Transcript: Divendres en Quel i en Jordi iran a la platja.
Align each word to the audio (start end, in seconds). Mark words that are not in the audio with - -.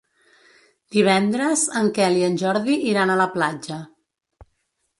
Divendres 0.95 1.65
en 1.81 1.91
Quel 1.99 2.17
i 2.21 2.25
en 2.29 2.39
Jordi 2.45 2.79
iran 2.93 3.13
a 3.17 3.21
la 3.23 3.31
platja. 3.37 3.81